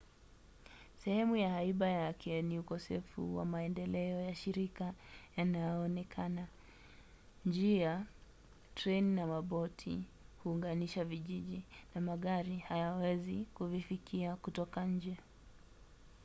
[1.03, 4.93] sehemu ya haiba yake ni ukosefu wa maendeleo ya shirika
[5.37, 6.47] yanayoonekana.
[7.45, 8.05] njia
[8.75, 10.03] treni na maboti
[10.43, 11.61] huunganisha vijiji
[11.95, 15.17] na magari hayawezi kuvifikia kutoka nje